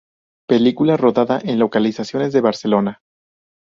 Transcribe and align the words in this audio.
Película 0.47 0.97
rodada 0.97 1.39
en 1.43 1.59
localizaciones 1.59 2.33
de 2.33 2.41
Barcelona. 2.41 3.03